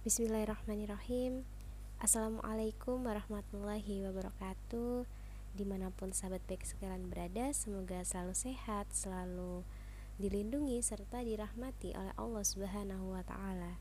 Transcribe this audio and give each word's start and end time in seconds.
Bismillahirrahmanirrahim 0.00 1.44
Assalamualaikum 2.00 3.04
warahmatullahi 3.04 4.00
wabarakatuh 4.08 5.04
Di 5.52 5.68
mana 5.68 5.92
pun 5.92 6.16
sahabat 6.16 6.40
baik 6.48 6.64
sekalian 6.64 7.12
berada 7.12 7.52
Semoga 7.52 8.00
selalu 8.00 8.32
sehat, 8.32 8.88
selalu 8.96 9.60
dilindungi 10.16 10.80
serta 10.80 11.20
dirahmati 11.20 11.92
oleh 11.92 12.16
Allah 12.16 12.40
Subhanahu 12.40 13.12
wa 13.12 13.20
taala. 13.28 13.76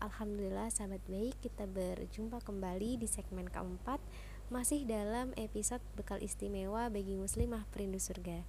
Alhamdulillah 0.00 0.72
sahabat 0.72 1.04
baik, 1.04 1.36
kita 1.44 1.68
berjumpa 1.68 2.40
kembali 2.40 3.04
di 3.04 3.04
segmen 3.04 3.52
keempat 3.52 4.00
masih 4.48 4.88
dalam 4.88 5.36
episode 5.36 5.84
bekal 6.00 6.16
istimewa 6.24 6.88
bagi 6.88 7.12
muslimah 7.12 7.68
perindu 7.76 8.00
surga. 8.00 8.40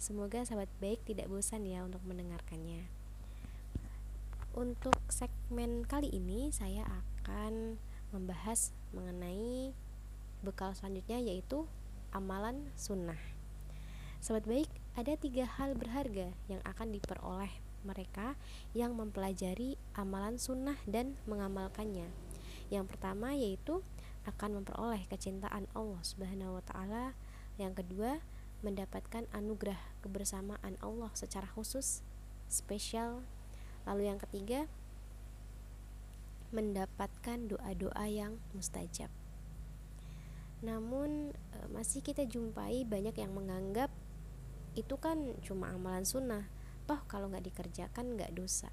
Semoga 0.00 0.48
sahabat 0.48 0.72
baik 0.80 1.04
tidak 1.04 1.28
bosan 1.28 1.68
ya 1.68 1.84
untuk 1.84 2.00
mendengarkannya. 2.08 3.01
Untuk 4.52 4.92
segmen 5.08 5.88
kali 5.88 6.12
ini 6.12 6.52
saya 6.52 6.84
akan 6.84 7.80
membahas 8.12 8.76
mengenai 8.92 9.72
bekal 10.44 10.76
selanjutnya 10.76 11.24
yaitu 11.24 11.64
amalan 12.12 12.68
sunnah. 12.76 13.16
Sahabat 14.20 14.44
baik, 14.44 14.70
ada 14.92 15.16
tiga 15.16 15.48
hal 15.48 15.72
berharga 15.72 16.36
yang 16.52 16.60
akan 16.68 16.92
diperoleh 16.92 17.48
mereka 17.80 18.36
yang 18.76 18.92
mempelajari 18.92 19.80
amalan 19.96 20.36
sunnah 20.36 20.76
dan 20.84 21.16
mengamalkannya. 21.24 22.12
Yang 22.68 22.92
pertama 22.92 23.32
yaitu 23.32 23.80
akan 24.28 24.60
memperoleh 24.60 25.08
kecintaan 25.08 25.64
Allah 25.72 26.02
Subhanahu 26.04 26.60
wa 26.60 26.64
taala. 26.68 27.16
Yang 27.56 27.80
kedua, 27.80 28.20
mendapatkan 28.60 29.24
anugerah 29.32 29.80
kebersamaan 30.04 30.76
Allah 30.84 31.08
secara 31.16 31.48
khusus 31.56 32.04
spesial. 32.52 33.24
Lalu 33.88 34.12
yang 34.12 34.18
ketiga, 34.22 34.70
mendapatkan 36.52 37.48
doa-doa 37.48 38.06
yang 38.06 38.38
mustajab. 38.52 39.08
Namun 40.62 41.34
e, 41.34 41.58
masih 41.74 42.04
kita 42.04 42.28
jumpai 42.28 42.86
banyak 42.86 43.16
yang 43.18 43.34
menganggap 43.34 43.90
itu 44.72 44.96
kan 44.96 45.36
cuma 45.44 45.68
amalan 45.68 46.04
sunnah 46.04 46.48
toh 46.88 47.00
kalau 47.04 47.28
nggak 47.28 47.52
dikerjakan 47.52 48.16
nggak 48.16 48.32
dosa 48.32 48.72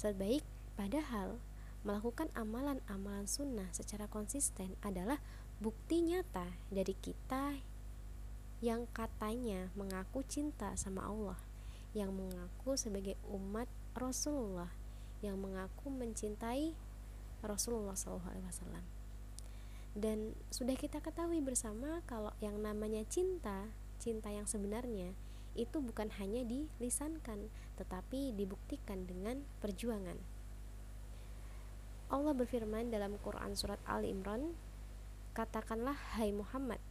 saat 0.00 0.16
baik 0.16 0.40
padahal 0.80 1.36
melakukan 1.84 2.32
amalan-amalan 2.32 3.28
sunnah 3.28 3.68
secara 3.76 4.08
konsisten 4.08 4.76
adalah 4.80 5.20
bukti 5.60 6.00
nyata 6.00 6.48
dari 6.72 6.96
kita 6.96 7.60
yang 8.64 8.88
katanya 8.92 9.68
mengaku 9.76 10.24
cinta 10.24 10.72
sama 10.76 11.04
Allah 11.08 11.40
yang 11.92 12.12
mengaku 12.12 12.76
sebagai 12.76 13.16
umat 13.28 13.68
Rasulullah 14.00 14.72
yang 15.20 15.36
mengaku 15.36 15.92
mencintai 15.92 16.72
Rasulullah 17.44 17.92
SAW 17.92 18.24
dan 19.92 20.32
sudah 20.48 20.72
kita 20.78 21.04
ketahui 21.04 21.44
bersama 21.44 22.00
kalau 22.08 22.32
yang 22.40 22.56
namanya 22.62 23.04
cinta 23.10 23.68
cinta 24.00 24.32
yang 24.32 24.48
sebenarnya 24.48 25.12
itu 25.52 25.82
bukan 25.84 26.08
hanya 26.16 26.40
dilisankan 26.48 27.52
tetapi 27.76 28.32
dibuktikan 28.32 29.04
dengan 29.04 29.44
perjuangan. 29.60 30.16
Allah 32.10 32.34
berfirman 32.34 32.90
dalam 32.90 33.20
Quran 33.22 33.54
surat 33.54 33.78
Ali 33.86 34.10
Imran, 34.10 34.56
"Katakanlah 35.36 35.94
hai 36.18 36.34
Muhammad, 36.34 36.82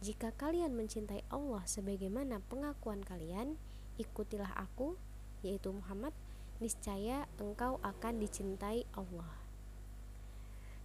jika 0.00 0.32
kalian 0.34 0.72
mencintai 0.72 1.22
Allah 1.28 1.62
sebagaimana 1.68 2.40
pengakuan 2.48 3.04
kalian, 3.04 3.60
ikutilah 4.00 4.50
aku, 4.56 4.96
yaitu 5.44 5.70
Muhammad, 5.70 6.16
niscaya 6.62 7.26
engkau 7.42 7.82
akan 7.82 8.22
dicintai 8.22 8.86
Allah." 8.94 9.34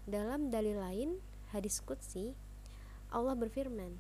Dalam 0.10 0.50
dalil 0.50 0.82
lain, 0.82 1.10
hadis 1.54 1.78
qudsi, 1.86 2.34
Allah 3.14 3.38
berfirman, 3.38 3.96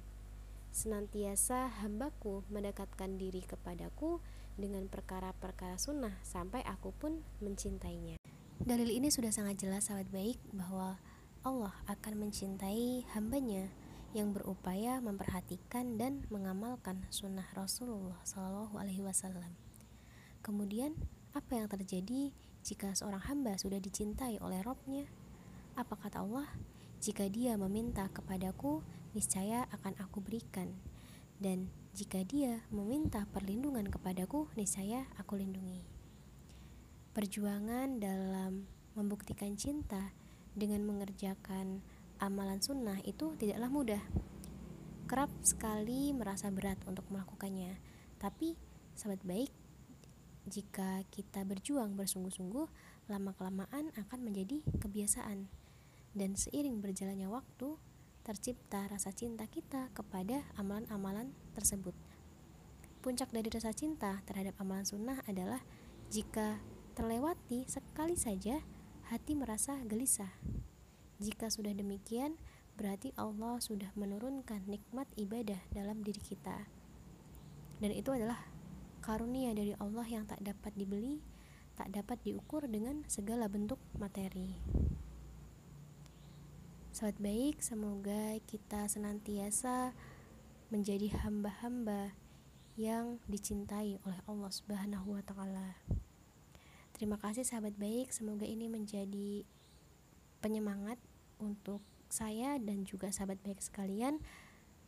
senantiasa 0.73 1.69
hambaku 1.83 2.41
mendekatkan 2.49 3.15
diri 3.15 3.45
kepadaku 3.45 4.19
dengan 4.57 4.89
perkara-perkara 4.89 5.77
sunnah 5.77 6.17
sampai 6.25 6.65
aku 6.65 6.91
pun 6.97 7.21
mencintainya. 7.39 8.17
Dalil 8.57 8.89
ini 8.89 9.07
sudah 9.13 9.29
sangat 9.29 9.61
jelas 9.61 9.87
sahabat 9.87 10.09
baik 10.09 10.41
bahwa 10.49 10.97
Allah 11.45 11.75
akan 11.87 12.27
mencintai 12.27 13.07
hambanya 13.15 13.69
yang 14.11 14.33
berupaya 14.33 14.97
memperhatikan 14.99 15.95
dan 15.95 16.25
mengamalkan 16.33 17.05
sunnah 17.13 17.45
Rasulullah 17.53 18.17
Shallallahu 18.25 18.75
Alaihi 18.75 19.05
Wasallam. 19.05 19.53
Kemudian 20.41 20.97
apa 21.37 21.53
yang 21.53 21.69
terjadi 21.69 22.33
jika 22.65 22.97
seorang 22.97 23.21
hamba 23.29 23.53
sudah 23.61 23.77
dicintai 23.77 24.41
oleh 24.41 24.65
Robnya? 24.65 25.05
Apa 25.77 25.93
kata 25.93 26.25
Allah? 26.25 26.49
Jika 26.97 27.29
dia 27.29 27.53
meminta 27.61 28.09
kepadaku, 28.09 28.81
niscaya 29.13 29.69
akan 29.69 29.93
aku 30.01 30.17
berikan. 30.17 30.73
Dan 31.37 31.69
jika 31.93 32.25
dia 32.25 32.65
meminta 32.73 33.29
perlindungan 33.29 33.85
kepadaku, 33.85 34.49
niscaya 34.57 35.05
aku 35.21 35.37
lindungi. 35.37 35.85
Perjuangan 37.13 38.01
dalam 38.01 38.65
membuktikan 38.97 39.53
cinta 39.53 40.09
dengan 40.57 40.81
mengerjakan 40.89 41.85
amalan 42.17 42.57
sunnah 42.57 42.97
itu 43.05 43.37
tidaklah 43.37 43.69
mudah. 43.69 44.03
Kerap 45.05 45.29
sekali 45.45 46.09
merasa 46.17 46.49
berat 46.49 46.81
untuk 46.89 47.05
melakukannya, 47.13 47.77
tapi 48.17 48.57
sahabat 48.97 49.21
baik, 49.21 49.53
jika 50.47 51.03
kita 51.11 51.43
berjuang 51.43 51.99
bersungguh-sungguh, 51.99 52.67
lama-kelamaan 53.11 53.91
akan 53.99 54.19
menjadi 54.23 54.63
kebiasaan 54.79 55.51
dan 56.15 56.39
seiring 56.39 56.79
berjalannya 56.79 57.27
waktu 57.27 57.75
tercipta 58.23 58.87
rasa 58.87 59.11
cinta 59.11 59.43
kita 59.47 59.91
kepada 59.91 60.47
amalan-amalan 60.55 61.35
tersebut. 61.55 61.95
Puncak 63.03 63.31
dari 63.31 63.47
rasa 63.47 63.71
cinta 63.71 64.19
terhadap 64.27 64.55
amalan 64.59 64.83
sunnah 64.83 65.19
adalah 65.27 65.63
jika 66.11 66.59
terlewati 66.95 67.67
sekali 67.67 68.15
saja 68.15 68.63
hati 69.07 69.35
merasa 69.35 69.79
gelisah. 69.87 70.31
Jika 71.19 71.47
sudah 71.47 71.71
demikian, 71.71 72.35
berarti 72.75 73.15
Allah 73.15 73.63
sudah 73.63 73.91
menurunkan 73.95 74.67
nikmat 74.67 75.07
ibadah 75.15 75.59
dalam 75.71 76.03
diri 76.03 76.19
kita. 76.19 76.67
Dan 77.79 77.93
itu 77.93 78.09
adalah 78.11 78.56
karunia 79.07 79.55
dari 79.55 79.71
Allah 79.79 80.03
yang 80.03 80.27
tak 80.27 80.43
dapat 80.43 80.75
dibeli, 80.75 81.23
tak 81.79 81.95
dapat 81.95 82.19
diukur 82.27 82.67
dengan 82.67 83.07
segala 83.07 83.47
bentuk 83.47 83.79
materi. 83.95 84.59
Sahabat 86.91 87.15
baik, 87.23 87.63
semoga 87.63 88.35
kita 88.43 88.83
senantiasa 88.91 89.95
menjadi 90.67 91.23
hamba-hamba 91.23 92.11
yang 92.75 93.23
dicintai 93.31 93.95
oleh 94.03 94.19
Allah 94.27 94.51
Subhanahu 94.51 95.15
wa 95.15 95.23
taala. 95.23 95.79
Terima 96.91 97.15
kasih 97.15 97.47
sahabat 97.47 97.79
baik, 97.79 98.11
semoga 98.11 98.43
ini 98.43 98.67
menjadi 98.67 99.47
penyemangat 100.43 100.99
untuk 101.39 101.79
saya 102.11 102.59
dan 102.59 102.83
juga 102.83 103.07
sahabat 103.15 103.39
baik 103.39 103.63
sekalian 103.63 104.19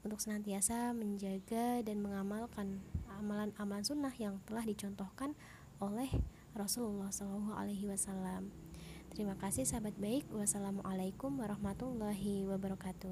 untuk 0.04 0.20
senantiasa 0.20 0.92
menjaga 0.92 1.84
dan 1.84 2.04
mengamalkan 2.04 2.84
amalan-amalan 3.20 3.84
sunnah 3.84 4.14
yang 4.16 4.40
telah 4.48 4.64
dicontohkan 4.64 5.36
oleh 5.80 6.12
Rasulullah 6.56 7.12
Shallallahu 7.12 7.56
Alaihi 7.56 7.88
Wasallam. 7.88 8.52
Terima 9.10 9.36
kasih 9.40 9.64
sahabat 9.64 9.96
baik. 9.96 10.28
Wassalamualaikum 10.30 11.40
warahmatullahi 11.40 12.44
wabarakatuh. 12.46 13.08